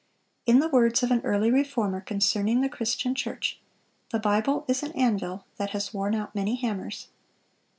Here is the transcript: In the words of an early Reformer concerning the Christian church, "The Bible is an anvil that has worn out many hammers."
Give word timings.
In 0.47 0.57
the 0.57 0.67
words 0.67 1.03
of 1.03 1.11
an 1.11 1.21
early 1.23 1.51
Reformer 1.51 2.01
concerning 2.01 2.61
the 2.61 2.69
Christian 2.69 3.13
church, 3.13 3.59
"The 4.09 4.17
Bible 4.17 4.65
is 4.67 4.81
an 4.81 4.93
anvil 4.93 5.45
that 5.57 5.73
has 5.73 5.93
worn 5.93 6.15
out 6.15 6.33
many 6.33 6.55
hammers." 6.55 7.09